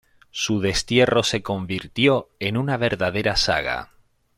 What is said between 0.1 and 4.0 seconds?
Su destierro se convirtió en una verdadera saga.